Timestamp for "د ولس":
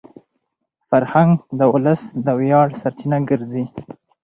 1.59-2.01